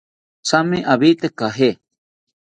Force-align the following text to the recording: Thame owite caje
Thame 0.47 0.79
owite 0.93 1.27
caje 1.39 1.69